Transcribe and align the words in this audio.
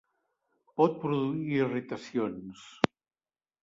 Pot 0.81 0.97
produir 1.05 1.61
irritacions. 1.61 2.69